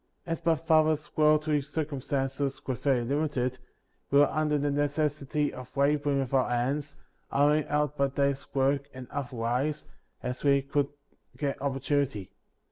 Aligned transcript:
55. 0.25 0.31
As 0.31 0.45
my 0.47 0.55
father's 0.55 1.15
worldly 1.15 1.61
circumstances 1.61 2.59
were 2.65 2.73
very 2.73 3.03
limited, 3.03 3.59
we 4.09 4.17
were 4.17 4.31
under 4.31 4.57
the 4.57 4.71
necessity 4.71 5.53
of 5.53 5.77
laboring 5.77 6.21
with 6.21 6.33
our 6.33 6.49
hands, 6.49 6.95
hiring 7.31 7.67
out 7.67 7.97
by 7.97 8.07
da/s 8.07 8.47
work 8.55 8.89
and 8.95 9.07
other 9.11 9.35
wise, 9.37 9.85
as 10.23 10.43
'we 10.43 10.63
could 10.63 10.87
get 11.37 11.61
opportunity. 11.61 12.31